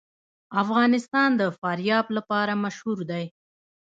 افغانستان 0.61 1.29
د 1.39 1.41
فاریاب 1.59 2.05
لپاره 2.17 2.53
مشهور 2.63 2.99
دی. 3.11 3.25